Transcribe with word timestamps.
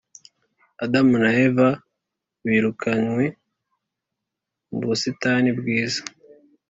adamu 0.83 1.15
na 1.23 1.29
eva 1.45 1.69
birukanywe 2.45 3.25
mu 4.69 4.77
busitani 4.87 5.49
bwiza 5.59 6.01